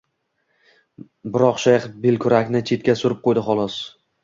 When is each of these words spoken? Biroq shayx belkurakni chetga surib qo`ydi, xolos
Biroq 1.35 1.61
shayx 1.65 1.85
belkurakni 2.07 2.65
chetga 2.73 2.99
surib 3.05 3.23
qo`ydi, 3.29 3.47
xolos 3.53 3.81